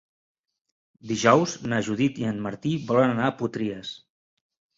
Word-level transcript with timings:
Dijous 1.11 1.53
na 1.73 1.81
Judit 1.89 2.17
i 2.23 2.25
en 2.31 2.41
Martí 2.47 2.73
volen 2.89 3.15
anar 3.19 3.29
a 3.33 3.37
Potries. 3.45 3.95